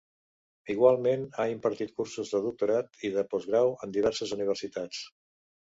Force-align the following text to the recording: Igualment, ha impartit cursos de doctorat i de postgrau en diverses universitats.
Igualment, 0.73 1.25
ha 1.41 1.45
impartit 1.55 1.93
cursos 1.99 2.33
de 2.37 2.41
doctorat 2.47 2.99
i 3.11 3.13
de 3.19 3.27
postgrau 3.35 3.73
en 3.87 3.97
diverses 4.01 4.37
universitats. 4.41 5.07